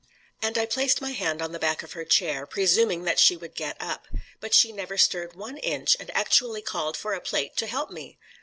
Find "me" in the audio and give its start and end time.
7.91-8.17